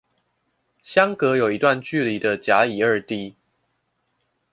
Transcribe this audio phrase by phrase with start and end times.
[0.81, 3.35] 相隔有一段距離的甲乙二地